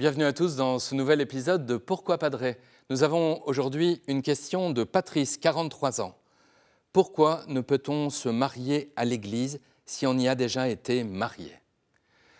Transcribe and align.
Bienvenue 0.00 0.24
à 0.24 0.32
tous 0.32 0.56
dans 0.56 0.78
ce 0.78 0.94
nouvel 0.94 1.20
épisode 1.20 1.66
de 1.66 1.76
Pourquoi 1.76 2.16
Padré 2.16 2.56
Nous 2.88 3.02
avons 3.02 3.46
aujourd'hui 3.46 4.00
une 4.08 4.22
question 4.22 4.70
de 4.70 4.82
Patrice, 4.82 5.36
43 5.36 6.00
ans. 6.00 6.16
Pourquoi 6.94 7.42
ne 7.48 7.60
peut-on 7.60 8.08
se 8.08 8.30
marier 8.30 8.94
à 8.96 9.04
l'Église 9.04 9.60
si 9.84 10.06
on 10.06 10.16
y 10.16 10.26
a 10.26 10.34
déjà 10.34 10.70
été 10.70 11.04
marié? 11.04 11.52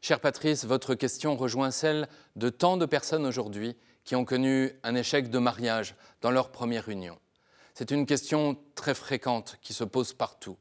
Cher 0.00 0.18
Patrice, 0.20 0.64
votre 0.64 0.94
question 0.94 1.36
rejoint 1.36 1.70
celle 1.70 2.08
de 2.36 2.48
tant 2.48 2.78
de 2.78 2.86
personnes 2.86 3.26
aujourd'hui 3.26 3.76
qui 4.04 4.16
ont 4.16 4.24
connu 4.24 4.72
un 4.82 4.94
échec 4.94 5.28
de 5.28 5.38
mariage 5.38 5.94
dans 6.22 6.30
leur 6.30 6.52
première 6.52 6.88
union. 6.88 7.18
C'est 7.74 7.90
une 7.90 8.06
question 8.06 8.56
très 8.74 8.94
fréquente 8.94 9.58
qui 9.60 9.74
se 9.74 9.84
pose 9.84 10.14
partout. 10.14 10.56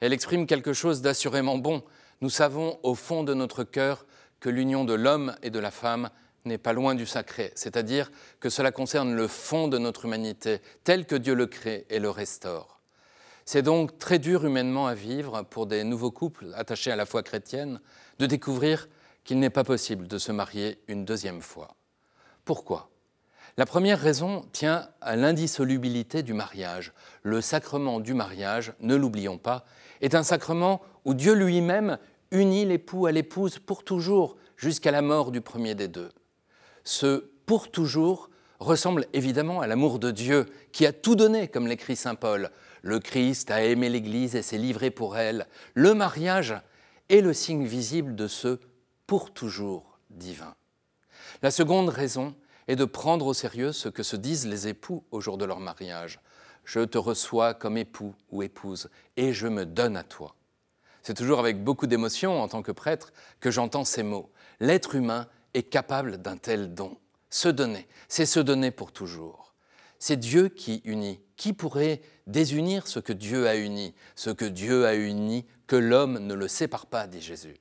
Elle 0.00 0.12
exprime 0.12 0.46
quelque 0.46 0.74
chose 0.74 1.00
d'assurément 1.00 1.56
bon. 1.56 1.82
Nous 2.20 2.28
savons 2.28 2.78
au 2.82 2.94
fond 2.94 3.24
de 3.24 3.32
notre 3.32 3.64
cœur 3.64 4.04
que 4.38 4.50
l'union 4.50 4.84
de 4.84 4.92
l'homme 4.92 5.34
et 5.42 5.48
de 5.48 5.58
la 5.58 5.70
femme 5.70 6.10
n'est 6.46 6.58
pas 6.58 6.72
loin 6.72 6.94
du 6.94 7.06
sacré, 7.06 7.52
c'est-à-dire 7.54 8.10
que 8.40 8.48
cela 8.48 8.72
concerne 8.72 9.14
le 9.14 9.28
fond 9.28 9.68
de 9.68 9.78
notre 9.78 10.04
humanité, 10.06 10.60
tel 10.84 11.06
que 11.06 11.16
Dieu 11.16 11.34
le 11.34 11.46
crée 11.46 11.86
et 11.90 11.98
le 11.98 12.10
restaure. 12.10 12.80
C'est 13.44 13.62
donc 13.62 13.98
très 13.98 14.18
dur 14.18 14.44
humainement 14.44 14.86
à 14.86 14.94
vivre 14.94 15.42
pour 15.42 15.66
des 15.66 15.84
nouveaux 15.84 16.10
couples 16.10 16.46
attachés 16.54 16.90
à 16.90 16.96
la 16.96 17.06
foi 17.06 17.22
chrétienne 17.22 17.80
de 18.18 18.26
découvrir 18.26 18.88
qu'il 19.22 19.38
n'est 19.38 19.50
pas 19.50 19.64
possible 19.64 20.08
de 20.08 20.18
se 20.18 20.32
marier 20.32 20.80
une 20.88 21.04
deuxième 21.04 21.42
fois. 21.42 21.76
Pourquoi? 22.44 22.90
La 23.56 23.64
première 23.64 24.00
raison 24.00 24.44
tient 24.52 24.88
à 25.00 25.16
l'indissolubilité 25.16 26.22
du 26.22 26.34
mariage. 26.34 26.92
Le 27.22 27.40
sacrement 27.40 28.00
du 28.00 28.14
mariage, 28.14 28.72
ne 28.80 28.94
l'oublions 28.94 29.38
pas, 29.38 29.64
est 30.00 30.14
un 30.14 30.22
sacrement 30.22 30.82
où 31.04 31.14
Dieu 31.14 31.32
lui-même 31.32 31.98
unit 32.32 32.64
l'époux 32.64 33.06
à 33.06 33.12
l'épouse 33.12 33.58
pour 33.58 33.84
toujours, 33.84 34.36
jusqu'à 34.56 34.90
la 34.90 35.02
mort 35.02 35.30
du 35.30 35.40
premier 35.40 35.74
des 35.74 35.88
deux. 35.88 36.10
Ce 36.86 37.28
pour 37.46 37.72
toujours 37.72 38.30
ressemble 38.60 39.06
évidemment 39.12 39.60
à 39.60 39.66
l'amour 39.66 39.98
de 39.98 40.12
Dieu 40.12 40.46
qui 40.70 40.86
a 40.86 40.92
tout 40.92 41.16
donné, 41.16 41.48
comme 41.48 41.66
l'écrit 41.66 41.96
Saint 41.96 42.14
Paul. 42.14 42.50
Le 42.82 43.00
Christ 43.00 43.50
a 43.50 43.64
aimé 43.64 43.88
l'Église 43.88 44.36
et 44.36 44.42
s'est 44.42 44.56
livré 44.56 44.92
pour 44.92 45.16
elle. 45.16 45.48
Le 45.74 45.94
mariage 45.94 46.54
est 47.08 47.22
le 47.22 47.34
signe 47.34 47.66
visible 47.66 48.14
de 48.14 48.28
ce 48.28 48.60
pour 49.08 49.34
toujours 49.34 49.98
divin. 50.10 50.54
La 51.42 51.50
seconde 51.50 51.88
raison 51.88 52.36
est 52.68 52.76
de 52.76 52.84
prendre 52.84 53.26
au 53.26 53.34
sérieux 53.34 53.72
ce 53.72 53.88
que 53.88 54.04
se 54.04 54.14
disent 54.14 54.46
les 54.46 54.68
époux 54.68 55.02
au 55.10 55.20
jour 55.20 55.38
de 55.38 55.44
leur 55.44 55.58
mariage. 55.58 56.20
Je 56.64 56.80
te 56.80 56.98
reçois 56.98 57.52
comme 57.52 57.76
époux 57.76 58.14
ou 58.30 58.44
épouse 58.44 58.90
et 59.16 59.32
je 59.32 59.48
me 59.48 59.66
donne 59.66 59.96
à 59.96 60.04
toi. 60.04 60.36
C'est 61.02 61.14
toujours 61.14 61.40
avec 61.40 61.64
beaucoup 61.64 61.88
d'émotion 61.88 62.40
en 62.40 62.46
tant 62.46 62.62
que 62.62 62.72
prêtre 62.72 63.12
que 63.40 63.50
j'entends 63.50 63.84
ces 63.84 64.04
mots. 64.04 64.30
L'être 64.60 64.94
humain 64.94 65.26
est 65.56 65.64
capable 65.64 66.18
d'un 66.18 66.36
tel 66.36 66.74
don. 66.74 66.96
Se 67.30 67.48
donner, 67.48 67.88
c'est 68.08 68.26
se 68.26 68.40
donner 68.40 68.70
pour 68.70 68.92
toujours. 68.92 69.54
C'est 69.98 70.16
Dieu 70.16 70.48
qui 70.48 70.82
unit. 70.84 71.20
Qui 71.36 71.52
pourrait 71.52 72.00
désunir 72.26 72.86
ce 72.86 72.98
que 72.98 73.12
Dieu 73.12 73.48
a 73.48 73.56
uni 73.56 73.94
Ce 74.14 74.30
que 74.30 74.44
Dieu 74.44 74.86
a 74.86 74.94
uni, 74.94 75.46
que 75.66 75.76
l'homme 75.76 76.18
ne 76.18 76.34
le 76.34 76.48
sépare 76.48 76.86
pas, 76.86 77.06
dit 77.06 77.20
Jésus? 77.20 77.56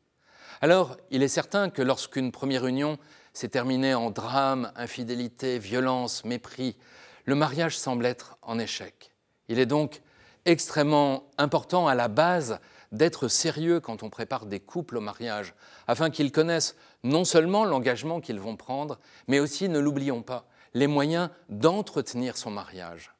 Alors, 0.61 0.97
il 1.11 1.23
est 1.23 1.29
certain 1.29 1.69
que 1.69 1.81
lorsqu'une 1.81 2.31
première 2.31 2.65
union 2.65 2.97
s'est 3.33 3.49
terminée 3.49 3.93
en 3.93 4.11
drame, 4.11 4.71
infidélité, 4.75 5.59
violence, 5.59 6.23
mépris, 6.23 6.77
le 7.25 7.35
mariage 7.35 7.77
semble 7.77 8.05
être 8.05 8.37
en 8.41 8.59
échec. 8.59 9.11
Il 9.49 9.59
est 9.59 9.65
donc 9.65 10.02
extrêmement 10.45 11.30
important 11.37 11.87
à 11.87 11.95
la 11.95 12.07
base 12.07 12.59
d'être 12.91 13.27
sérieux 13.27 13.79
quand 13.79 14.03
on 14.03 14.09
prépare 14.09 14.45
des 14.45 14.59
couples 14.59 14.97
au 14.97 15.01
mariage, 15.01 15.53
afin 15.87 16.09
qu'ils 16.09 16.31
connaissent 16.31 16.75
non 17.03 17.25
seulement 17.25 17.65
l'engagement 17.65 18.21
qu'ils 18.21 18.39
vont 18.39 18.55
prendre, 18.55 18.99
mais 19.27 19.39
aussi, 19.39 19.69
ne 19.69 19.79
l'oublions 19.79 20.21
pas, 20.21 20.47
les 20.73 20.87
moyens 20.87 21.29
d'entretenir 21.49 22.37
son 22.37 22.51
mariage. 22.51 23.13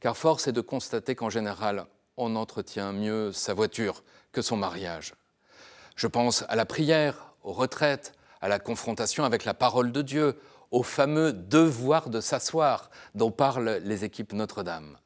Car 0.00 0.16
force 0.16 0.48
est 0.48 0.52
de 0.52 0.60
constater 0.60 1.14
qu'en 1.14 1.30
général, 1.30 1.86
on 2.16 2.36
entretient 2.36 2.92
mieux 2.92 3.32
sa 3.32 3.54
voiture 3.54 4.02
que 4.32 4.42
son 4.42 4.56
mariage. 4.56 5.14
Je 5.96 6.06
pense 6.06 6.44
à 6.48 6.56
la 6.56 6.66
prière, 6.66 7.34
aux 7.42 7.52
retraites, 7.52 8.12
à 8.40 8.48
la 8.48 8.58
confrontation 8.58 9.24
avec 9.24 9.44
la 9.44 9.54
parole 9.54 9.92
de 9.92 10.02
Dieu, 10.02 10.38
au 10.70 10.82
fameux 10.82 11.32
devoir 11.32 12.10
de 12.10 12.20
s'asseoir 12.20 12.90
dont 13.14 13.30
parlent 13.30 13.80
les 13.84 14.04
équipes 14.04 14.32
Notre-Dame. 14.32 14.98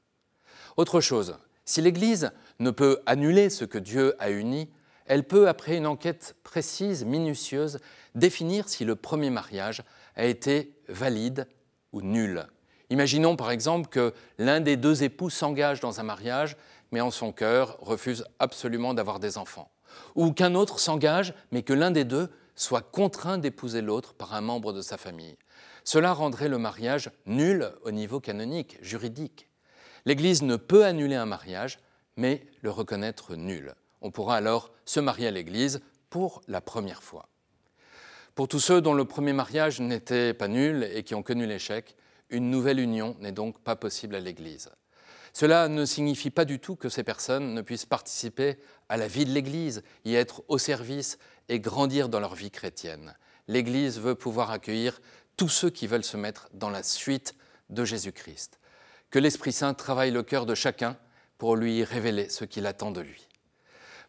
Autre 0.76 1.00
chose, 1.00 1.38
si 1.70 1.80
l'Église 1.80 2.32
ne 2.58 2.72
peut 2.72 3.00
annuler 3.06 3.48
ce 3.48 3.64
que 3.64 3.78
Dieu 3.78 4.16
a 4.18 4.30
uni, 4.30 4.68
elle 5.06 5.22
peut, 5.22 5.48
après 5.48 5.76
une 5.76 5.86
enquête 5.86 6.34
précise, 6.42 7.04
minutieuse, 7.04 7.78
définir 8.16 8.68
si 8.68 8.84
le 8.84 8.96
premier 8.96 9.30
mariage 9.30 9.84
a 10.16 10.24
été 10.24 10.74
valide 10.88 11.46
ou 11.92 12.02
nul. 12.02 12.44
Imaginons 12.90 13.36
par 13.36 13.52
exemple 13.52 13.88
que 13.88 14.12
l'un 14.36 14.60
des 14.60 14.76
deux 14.76 15.04
époux 15.04 15.30
s'engage 15.30 15.78
dans 15.78 16.00
un 16.00 16.02
mariage, 16.02 16.56
mais 16.90 17.00
en 17.00 17.12
son 17.12 17.30
cœur 17.30 17.78
refuse 17.80 18.24
absolument 18.40 18.92
d'avoir 18.92 19.20
des 19.20 19.38
enfants. 19.38 19.70
Ou 20.16 20.32
qu'un 20.32 20.56
autre 20.56 20.80
s'engage, 20.80 21.34
mais 21.52 21.62
que 21.62 21.72
l'un 21.72 21.92
des 21.92 22.04
deux 22.04 22.30
soit 22.56 22.82
contraint 22.82 23.38
d'épouser 23.38 23.80
l'autre 23.80 24.14
par 24.14 24.34
un 24.34 24.40
membre 24.40 24.72
de 24.72 24.82
sa 24.82 24.98
famille. 24.98 25.36
Cela 25.84 26.14
rendrait 26.14 26.48
le 26.48 26.58
mariage 26.58 27.12
nul 27.26 27.70
au 27.84 27.92
niveau 27.92 28.18
canonique, 28.18 28.76
juridique. 28.82 29.49
L'Église 30.06 30.42
ne 30.42 30.56
peut 30.56 30.84
annuler 30.84 31.16
un 31.16 31.26
mariage, 31.26 31.78
mais 32.16 32.46
le 32.62 32.70
reconnaître 32.70 33.36
nul. 33.36 33.74
On 34.00 34.10
pourra 34.10 34.36
alors 34.36 34.72
se 34.84 35.00
marier 35.00 35.28
à 35.28 35.30
l'Église 35.30 35.80
pour 36.08 36.40
la 36.48 36.60
première 36.60 37.02
fois. 37.02 37.28
Pour 38.34 38.48
tous 38.48 38.60
ceux 38.60 38.80
dont 38.80 38.94
le 38.94 39.04
premier 39.04 39.32
mariage 39.32 39.80
n'était 39.80 40.34
pas 40.34 40.48
nul 40.48 40.88
et 40.94 41.02
qui 41.02 41.14
ont 41.14 41.22
connu 41.22 41.46
l'échec, 41.46 41.96
une 42.30 42.50
nouvelle 42.50 42.80
union 42.80 43.16
n'est 43.20 43.32
donc 43.32 43.60
pas 43.60 43.76
possible 43.76 44.14
à 44.14 44.20
l'Église. 44.20 44.70
Cela 45.32 45.68
ne 45.68 45.84
signifie 45.84 46.30
pas 46.30 46.44
du 46.44 46.58
tout 46.58 46.76
que 46.76 46.88
ces 46.88 47.04
personnes 47.04 47.54
ne 47.54 47.62
puissent 47.62 47.86
participer 47.86 48.58
à 48.88 48.96
la 48.96 49.08
vie 49.08 49.24
de 49.24 49.32
l'Église, 49.32 49.82
y 50.04 50.14
être 50.14 50.42
au 50.48 50.58
service 50.58 51.18
et 51.48 51.60
grandir 51.60 52.08
dans 52.08 52.20
leur 52.20 52.34
vie 52.34 52.50
chrétienne. 52.50 53.14
L'Église 53.46 54.00
veut 54.00 54.14
pouvoir 54.14 54.50
accueillir 54.50 55.00
tous 55.36 55.48
ceux 55.48 55.70
qui 55.70 55.86
veulent 55.86 56.04
se 56.04 56.16
mettre 56.16 56.48
dans 56.52 56.70
la 56.70 56.82
suite 56.82 57.34
de 57.68 57.84
Jésus-Christ. 57.84 58.59
Que 59.10 59.18
l'Esprit 59.18 59.52
Saint 59.52 59.74
travaille 59.74 60.10
le 60.10 60.22
cœur 60.22 60.46
de 60.46 60.54
chacun 60.54 60.96
pour 61.38 61.56
lui 61.56 61.84
révéler 61.84 62.28
ce 62.28 62.44
qu'il 62.44 62.66
attend 62.66 62.90
de 62.90 63.00
lui. 63.00 63.26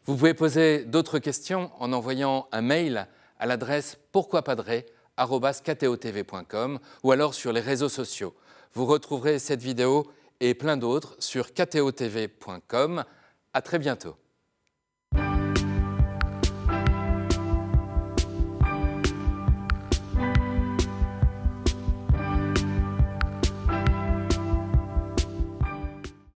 Vous 0.05 0.15
pouvez 0.15 0.33
poser 0.33 0.85
d'autres 0.85 1.19
questions 1.19 1.71
en 1.79 1.93
envoyant 1.93 2.47
un 2.51 2.61
mail 2.61 3.07
à 3.39 3.45
l'adresse 3.45 3.97
pourquoipadré.com 4.11 6.79
ou 7.03 7.11
alors 7.11 7.33
sur 7.33 7.53
les 7.53 7.61
réseaux 7.61 7.89
sociaux. 7.89 8.35
Vous 8.73 8.85
retrouverez 8.85 9.39
cette 9.39 9.61
vidéo 9.61 10.11
et 10.39 10.53
plein 10.53 10.77
d'autres 10.77 11.15
sur 11.19 11.53
ktotv.com. 11.53 13.03
À 13.53 13.61
très 13.61 13.79
bientôt. 13.79 14.15